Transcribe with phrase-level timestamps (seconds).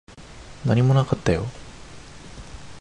[0.65, 1.45] 何もなかったよ。